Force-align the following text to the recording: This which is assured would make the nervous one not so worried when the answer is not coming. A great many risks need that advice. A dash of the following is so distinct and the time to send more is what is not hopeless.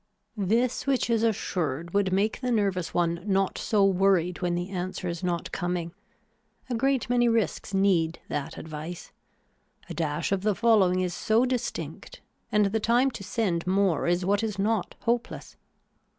This 0.35 0.87
which 0.87 1.11
is 1.11 1.21
assured 1.21 1.93
would 1.93 2.11
make 2.11 2.41
the 2.41 2.49
nervous 2.51 2.91
one 2.91 3.23
not 3.23 3.59
so 3.59 3.85
worried 3.85 4.41
when 4.41 4.55
the 4.55 4.71
answer 4.71 5.07
is 5.07 5.23
not 5.23 5.51
coming. 5.51 5.93
A 6.71 6.73
great 6.73 7.07
many 7.07 7.29
risks 7.29 7.71
need 7.71 8.19
that 8.27 8.57
advice. 8.57 9.11
A 9.89 9.93
dash 9.93 10.31
of 10.31 10.41
the 10.41 10.55
following 10.55 11.01
is 11.01 11.13
so 11.13 11.45
distinct 11.45 12.19
and 12.51 12.65
the 12.65 12.79
time 12.79 13.11
to 13.11 13.23
send 13.23 13.67
more 13.67 14.07
is 14.07 14.25
what 14.25 14.41
is 14.41 14.57
not 14.57 14.95
hopeless. 15.01 15.55